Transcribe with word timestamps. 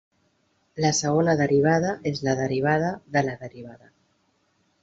La 0.85 0.89
segona 0.99 1.35
derivada 1.43 1.93
és 2.13 2.23
la 2.29 2.35
derivada 2.41 2.91
de 3.19 3.27
la 3.29 3.39
derivada. 3.47 3.93